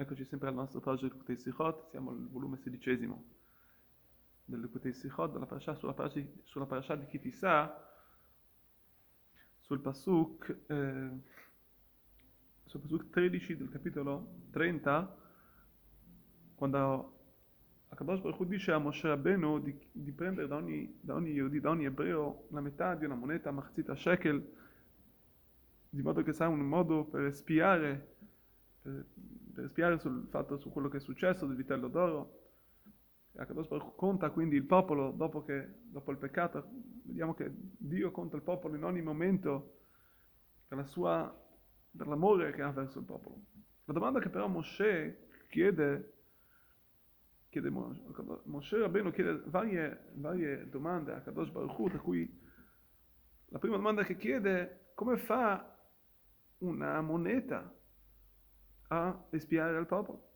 [0.00, 3.22] Eccoci sempre al nostro progetto Kutei Sichot, siamo al volume sedicesimo
[4.46, 7.86] del Kutei Sichot, della parasha, sulla, parasha, sulla parasha di Kitisa,
[9.58, 11.10] sul Pasuk, eh,
[12.64, 15.16] sul Pasuk 13 del capitolo 30,
[16.54, 17.18] quando
[17.90, 21.60] Akadosh Baruch Hu dice a Moshe Rabbeinu di, di prendere da ogni, da ogni Yehudi,
[21.60, 24.50] da ogni ebreo, la metà di una moneta Machzita Shekel,
[25.90, 28.16] di modo che sarà un modo per spiare
[28.80, 29.06] per,
[29.52, 32.38] per spiare sul fatto, su quello che è successo del vitello d'oro.
[33.36, 36.68] Akadosh Baruch conta quindi il popolo dopo, che, dopo il peccato,
[37.04, 39.78] vediamo che Dio conta il popolo in ogni momento
[40.66, 41.32] per, la sua,
[41.96, 43.44] per l'amore che ha verso il popolo.
[43.84, 46.14] La domanda che però Moshe chiede,
[47.48, 52.40] chiede Moshe Rabbeinu chiede varie, varie domande a Kadosh Baruch Hu, tra cui
[53.46, 55.76] la prima domanda che chiede come fa
[56.58, 57.74] una moneta
[58.92, 60.28] a espiare al popolo.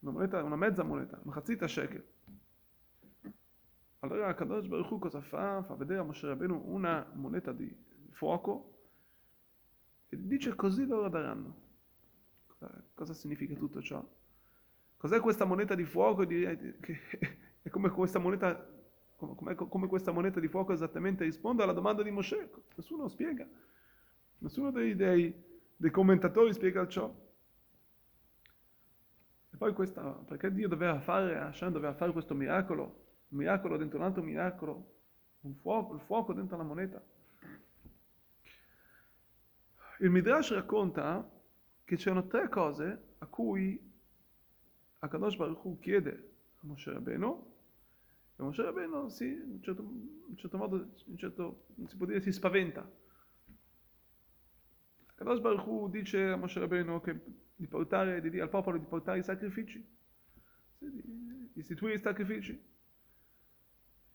[0.00, 2.04] Una moneta, una mezza moneta, chazzita shekel.
[4.00, 5.62] Allora Kadosh Baruch cosa fa?
[5.62, 7.72] Fa vedere a Moshe Rabbeinu una moneta di
[8.10, 8.78] fuoco
[10.08, 11.60] e dice così loro daranno.
[12.94, 14.04] Cosa significa tutto ciò?
[14.96, 16.22] Cos'è questa moneta di fuoco?
[16.26, 18.68] È come questa moneta,
[19.16, 22.50] come, come questa moneta di fuoco esattamente risponde alla domanda di Moshe?
[22.74, 23.48] Nessuno spiega.
[24.38, 25.32] Nessuno dei, dei,
[25.76, 27.12] dei commentatori spiega ciò.
[29.62, 32.82] Poi questa, perché Dio doveva fare, Hashem doveva fare questo miracolo,
[33.28, 34.94] un miracolo dentro un altro miracolo,
[35.42, 37.00] un fuoco, il fuoco dentro la moneta.
[40.00, 41.30] Il Midrash racconta
[41.84, 43.80] che c'erano tre cose a cui
[44.98, 47.54] Akadosh Baruch Hu chiede a Moshe Rabbeinu
[48.34, 52.32] e Moshe Rabbeinu sì, in certo, in certo modo, in certo, si può dire, si
[52.32, 52.84] spaventa.
[55.06, 58.86] Akadosh Baruch Hu dice a Moshe Rabbeinu che di portare, di dire al popolo di
[58.86, 59.84] portare i sacrifici,
[60.78, 62.70] di istituire i sacrifici.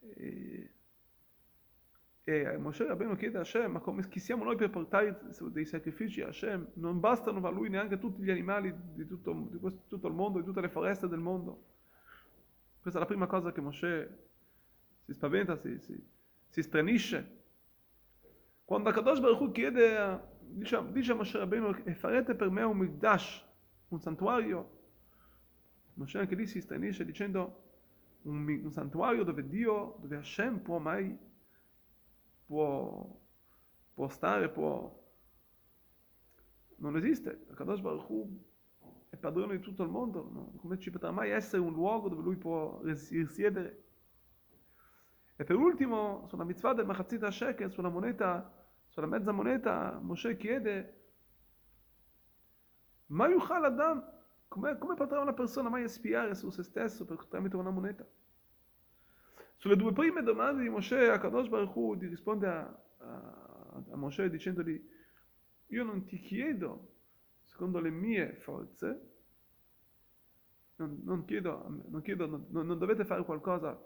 [0.00, 0.72] E,
[2.24, 5.18] e Moshe Rabbeinu chiede a Hashem, ma come, chi siamo noi per portare
[5.50, 6.72] dei sacrifici a Hashem?
[6.74, 10.38] Non bastano a lui neanche tutti gli animali di tutto, di questo, tutto il mondo,
[10.38, 11.64] di tutte le foreste del mondo.
[12.80, 14.26] Questa è la prima cosa che Moshe
[15.04, 16.06] si spaventa, si, si,
[16.48, 17.36] si stranisce.
[18.64, 23.44] Quando Akadosh Baruch Hu chiede dice, dice Moshe Rabbeinu e farete per me un mikdash,
[23.88, 24.76] un santuario.
[25.94, 27.64] Moshe anche lì si stranisce dicendo
[28.22, 31.16] un, un, santuario dove Dio, dove Hashem può mai,
[32.46, 33.20] può,
[33.94, 34.96] può stare, può...
[36.76, 37.46] Non esiste.
[37.54, 38.44] Kadosh Baruch Hu
[39.08, 40.30] è padrone di tutto il mondo.
[40.32, 40.52] No?
[40.58, 43.84] Come ci potrà mai essere un luogo dove lui può risiedere?
[45.34, 48.57] E per ultimo, sulla mitzvah del Machatzit Shekel, sulla moneta
[48.98, 50.96] sulla mezza moneta Moshe chiede
[53.06, 54.04] ma yuchal adam
[54.48, 58.04] come, come potrà una persona mai espiare su se stesso per, tramite una moneta?
[59.56, 64.28] Sulle due prime domande di Moshe a Kadosh Baruch Hu risponde a, a, a Moshe
[64.30, 64.84] dicendogli
[65.66, 66.94] io non ti chiedo
[67.44, 69.12] secondo le mie forze
[70.76, 73.80] non, non chiedo, non, chiedo non, non, dovete fare qualcosa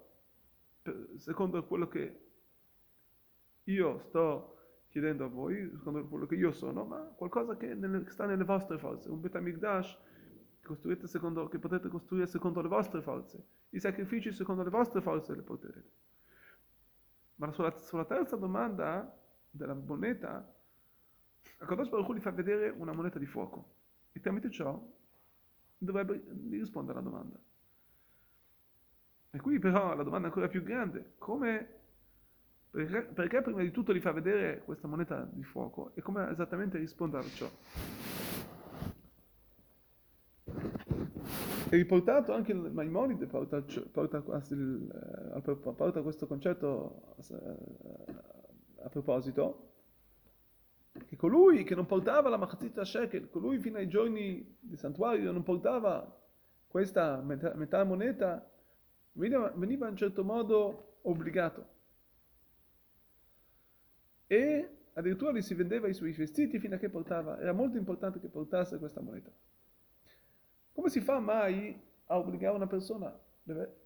[0.80, 2.20] per, secondo quello che
[3.64, 4.56] io sto
[4.92, 8.76] chiedendo a voi, secondo quello che io sono, ma qualcosa che nelle, sta nelle vostre
[8.76, 9.98] forze, un Betamigdash
[10.60, 15.34] che, secondo, che potete costruire secondo le vostre forze, i sacrifici secondo le vostre forze
[15.34, 15.90] le potrete.
[17.36, 20.46] Ma sulla, sulla terza domanda della moneta,
[21.56, 23.76] Akadosh Baruch Hu gli fa vedere una moneta di fuoco
[24.12, 24.78] e tramite ciò
[25.78, 27.38] dovrebbe rispondere alla domanda.
[29.30, 31.80] E qui però la domanda è ancora più grande, come
[32.72, 36.78] perché, perché, prima di tutto gli fa vedere questa moneta di fuoco e come esattamente
[36.78, 37.50] rispondere a ciò?
[41.68, 49.72] È riportato anche il Maimonide, porta, porta, porta, questo concetto a, a proposito,
[51.06, 55.42] che colui che non portava la Machatzita Shekel, colui fino ai giorni del santuario non
[55.42, 56.20] portava
[56.66, 58.50] questa metà, metà moneta,
[59.12, 61.80] veniva, veniva in certo modo obbligato
[64.32, 68.18] e addirittura gli si vendeva i suoi vestiti fino a che portava, era molto importante
[68.18, 69.30] che portasse questa moneta.
[70.72, 73.14] Come si fa mai a obbligare una persona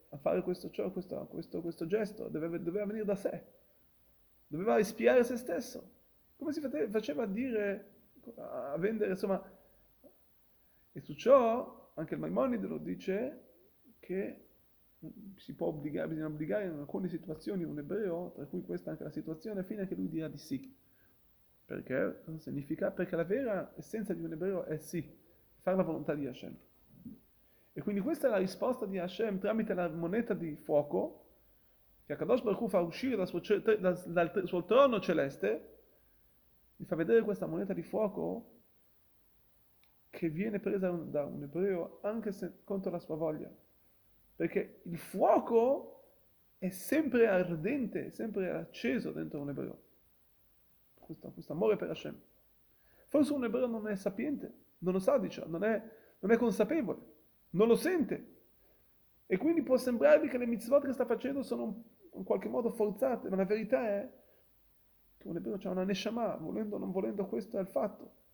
[0.09, 2.29] a fare questo, ciò, questo, questo, questo gesto?
[2.29, 3.43] Doveva, doveva, venire da sé,
[4.47, 5.95] doveva espiare se stesso.
[6.37, 7.91] Come si faceva a dire,
[8.37, 9.43] a vendere, insomma...
[10.93, 13.49] E su ciò anche il Maimonide lo dice
[13.99, 14.46] che
[15.37, 19.11] si può obbligare, bisogna obbligare in alcune situazioni un ebreo, tra cui questa anche la
[19.11, 20.75] situazione, fino a che lui dirà di sì.
[21.65, 22.23] Perché?
[22.39, 22.91] Significa?
[22.91, 25.05] Perché la vera essenza di un ebreo è sì.
[25.61, 26.57] Fare la volontà di Hashem.
[27.73, 31.25] E quindi questa è la risposta di Hashem tramite la moneta di fuoco
[32.07, 35.75] che Akadosh Baruch Hu fa uscire dal suo, dal suo trono celeste,
[36.77, 38.53] gli fa vedere questa moneta di fuoco
[40.09, 43.51] che viene presa da un ebreo anche se contro la sua voglia.
[44.37, 45.97] Perché il fuoco
[46.59, 49.83] è sempre ardente, sempre acceso dentro un ebreo.
[50.95, 52.19] Questo, questo amore per Hashem.
[53.07, 55.83] Forse un ebreo non è sapiente, non lo sa, diciamo, non è,
[56.19, 56.99] non è consapevole,
[57.51, 58.35] non lo sente.
[59.27, 61.83] E quindi può sembrargli che le mitzvot che sta facendo sono
[62.15, 64.11] in qualche modo forzate, ma la verità è
[65.19, 68.25] che un ebreo ha una neshama, volendo o non volendo, questo è il fatto.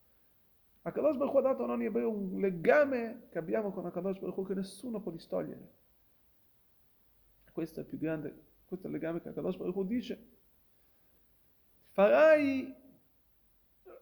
[0.81, 4.53] Akadosh Baruch ha dato a ogni ebreo un legame che abbiamo con Akadosh Baruch che
[4.53, 5.81] nessuno può distogliere.
[7.53, 8.35] Questo è il più grande,
[8.65, 10.27] questo è il legame che Akadosh Baruch dice.
[11.91, 12.75] Farai,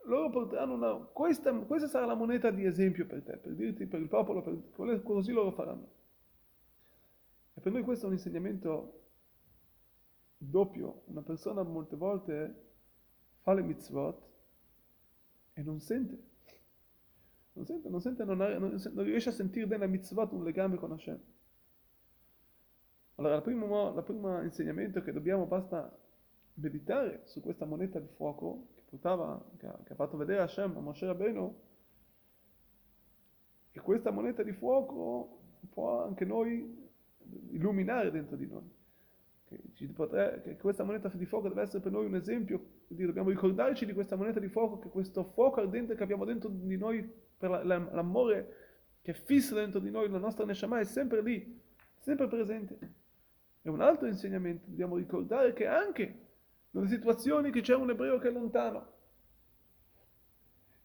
[0.05, 3.99] loro porteranno una, questa, questa sarà la moneta di esempio per te, per dirti, per
[3.99, 5.89] il popolo, per, così loro faranno.
[7.53, 9.01] E per noi questo è un insegnamento
[10.37, 11.03] doppio.
[11.07, 12.69] Una persona molte volte
[13.41, 14.29] fa le mitzvot
[15.51, 16.29] e non sente.
[17.53, 20.77] Non sente, non, sente, non, ha, non, non riesce a sentire nella mitzvot un legame
[20.77, 21.19] con Hashem.
[23.21, 25.95] Allora, il primo, il primo insegnamento è che dobbiamo, basta
[26.55, 30.75] meditare su questa moneta di fuoco che portava, che ha, che ha fatto vedere Hashem
[30.75, 31.55] a Moshe Rabbeinu,
[33.73, 35.39] e questa moneta di fuoco
[35.69, 36.89] può anche noi
[37.51, 38.67] illuminare dentro di noi.
[39.45, 43.85] Che, potrà, che, questa moneta di fuoco deve essere per noi un esempio, dobbiamo ricordarci
[43.85, 47.07] di questa moneta di fuoco, che questo fuoco ardente che abbiamo dentro di noi,
[47.37, 48.55] per l'amore
[49.03, 51.61] che fissa dentro di noi, la nostra Neshama è sempre lì,
[51.99, 53.00] sempre presente.
[53.61, 56.27] E un altro insegnamento, dobbiamo ricordare che anche
[56.71, 58.99] nelle situazioni che c'è un ebreo che è lontano,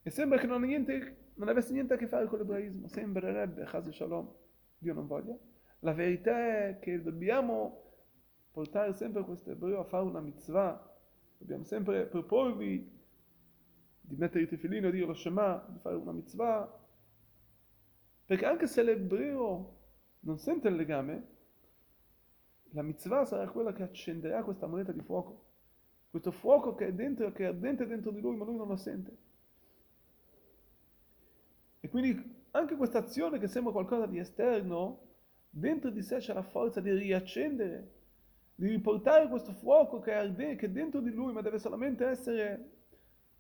[0.03, 3.89] e sembra che non, niente, non avesse niente a che fare con l'ebraismo, sembrerebbe, Chaz
[3.91, 4.33] Shalom,
[4.79, 5.37] Dio non voglia,
[5.81, 6.39] la verità
[6.69, 7.83] è che dobbiamo
[8.51, 10.97] portare sempre questo ebreo a fare una mitzvah,
[11.39, 12.95] dobbiamo sempre proporvi
[14.01, 16.85] di mettere il tefilino, dire lo Shema, di fare una mitzvah,
[18.25, 19.79] perché anche se l'ebreo
[20.21, 21.36] non sente il legame,
[22.71, 25.45] la mitzvah sarà quella che accenderà questa moneta di fuoco.
[26.11, 28.77] Questo fuoco che è dentro, che è ardente dentro di lui, ma lui non lo
[28.77, 29.17] sente.
[31.81, 35.01] E quindi anche questa azione che sembra qualcosa di esterno,
[35.51, 37.93] dentro di sé c'è la forza di riaccendere,
[38.55, 42.07] di riportare questo fuoco che è ardente, che è dentro di lui, ma deve solamente
[42.07, 42.71] essere,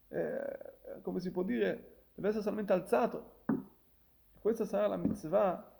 [0.08, 3.34] eh, come si può dire, deve essere solamente alzato.
[4.38, 5.75] questa sarà la mitzvah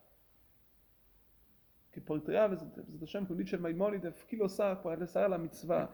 [2.01, 5.91] Bezat Hashem, come dice il Maimonides, chi lo sa quale sarà la mitzvah,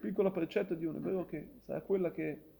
[0.00, 2.56] piccolo precetto di un ebreo che sarà quella che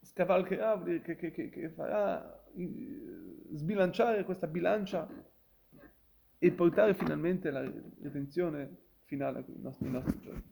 [0.00, 2.44] scavalcherà, che, che, che, che farà
[3.52, 5.08] sbilanciare questa bilancia
[6.38, 7.60] e portare finalmente la
[8.00, 10.49] redenzione finale ai nostri, ai nostri giorni.